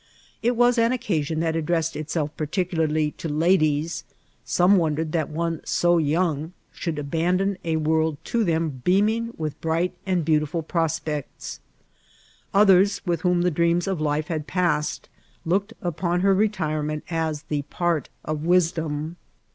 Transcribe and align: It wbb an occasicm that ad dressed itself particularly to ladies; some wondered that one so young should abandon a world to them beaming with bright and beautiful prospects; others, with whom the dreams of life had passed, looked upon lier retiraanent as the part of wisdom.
It 0.41 0.53
wbb 0.53 0.79
an 0.79 0.91
occasicm 0.93 1.41
that 1.41 1.55
ad 1.55 1.67
dressed 1.67 1.95
itself 1.95 2.35
particularly 2.35 3.11
to 3.19 3.29
ladies; 3.29 4.03
some 4.43 4.77
wondered 4.77 5.11
that 5.11 5.29
one 5.29 5.61
so 5.63 5.99
young 5.99 6.53
should 6.73 6.97
abandon 6.97 7.59
a 7.63 7.75
world 7.75 8.17
to 8.23 8.43
them 8.43 8.81
beaming 8.83 9.31
with 9.37 9.61
bright 9.61 9.93
and 10.07 10.25
beautiful 10.25 10.63
prospects; 10.63 11.59
others, 12.51 13.05
with 13.05 13.21
whom 13.21 13.43
the 13.43 13.51
dreams 13.51 13.85
of 13.85 14.01
life 14.01 14.25
had 14.29 14.47
passed, 14.47 15.07
looked 15.45 15.73
upon 15.83 16.21
lier 16.23 16.33
retiraanent 16.33 17.03
as 17.11 17.43
the 17.43 17.61
part 17.61 18.09
of 18.25 18.43
wisdom. 18.43 19.17